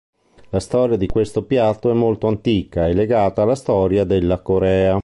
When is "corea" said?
4.41-4.99